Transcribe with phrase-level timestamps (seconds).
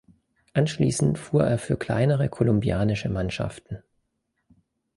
[0.53, 3.83] Anschließend fuhr er für kleinere kolumbianische Mannschaften.